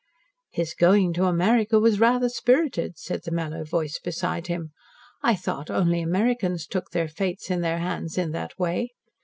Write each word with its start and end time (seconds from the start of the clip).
"His 0.49 0.73
going 0.73 1.13
to 1.13 1.25
America 1.25 1.79
was 1.79 1.99
rather 1.99 2.27
spirited," 2.27 2.97
said 2.97 3.21
the 3.23 3.29
mellow 3.29 3.63
voice 3.63 3.99
beside 3.99 4.47
him. 4.47 4.71
"I 5.21 5.35
thought 5.35 5.69
only 5.69 6.01
Americans 6.01 6.65
took 6.65 6.89
their 6.89 7.07
fates 7.07 7.51
in 7.51 7.61
their 7.61 7.77
hands 7.77 8.17
in 8.17 8.31
that 8.31 8.57
way. 8.57 8.93